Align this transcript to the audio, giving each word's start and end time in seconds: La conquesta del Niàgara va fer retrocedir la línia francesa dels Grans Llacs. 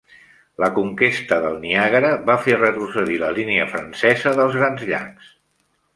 La 0.61 0.69
conquesta 0.77 1.37
del 1.43 1.59
Niàgara 1.65 2.09
va 2.29 2.37
fer 2.45 2.57
retrocedir 2.63 3.19
la 3.25 3.29
línia 3.39 3.69
francesa 3.75 4.37
dels 4.41 4.59
Grans 4.63 4.87
Llacs. 4.93 5.33